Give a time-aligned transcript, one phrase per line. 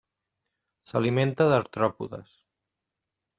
[0.91, 2.33] S'alimenta d'artròpodes.